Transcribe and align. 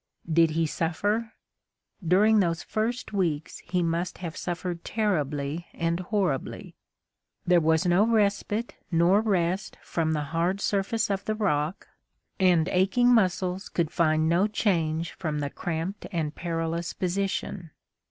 Did 0.33 0.49
he 0.57 0.65
suffer? 0.65 1.33
During 2.03 2.39
those 2.39 2.63
first 2.63 3.13
weeks 3.13 3.59
he 3.59 3.83
must 3.83 4.17
have 4.17 4.35
suffered 4.35 4.83
terribly 4.83 5.67
and 5.73 5.99
horribly. 5.99 6.73
There 7.45 7.61
was 7.61 7.85
no 7.85 8.07
respite 8.07 8.73
nor 8.91 9.21
rest 9.21 9.77
from 9.83 10.13
the 10.13 10.23
hard 10.33 10.59
surface 10.59 11.11
of 11.11 11.25
the 11.25 11.35
rock, 11.35 11.87
and 12.39 12.67
aching 12.69 13.13
muscles 13.13 13.69
could 13.69 13.91
find 13.91 14.27
no 14.27 14.47
change 14.47 15.11
from 15.11 15.37
the 15.37 15.51
cramped 15.51 16.07
and 16.11 16.33
perilous 16.33 16.93
position. 16.93 17.69